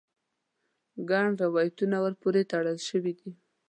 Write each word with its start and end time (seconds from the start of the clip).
ګڼ 1.09 1.25
روایتونه 1.43 1.95
ور 2.01 2.13
پورې 2.21 2.41
تړل 2.51 2.77
شوي 2.89 3.13
دي. 3.19 3.29